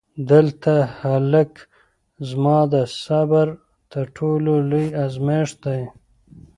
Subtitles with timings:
[0.29, 1.53] دغه هلک
[2.29, 3.47] زما د صبر
[3.91, 5.81] تر ټولو لوی ازمېښت دی.